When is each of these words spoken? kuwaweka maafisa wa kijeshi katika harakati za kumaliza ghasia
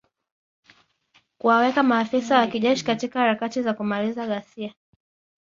kuwaweka 1.41 1.83
maafisa 1.83 2.37
wa 2.39 2.47
kijeshi 2.47 2.85
katika 2.85 3.19
harakati 3.19 3.61
za 3.61 3.73
kumaliza 3.73 4.27
ghasia 4.27 4.73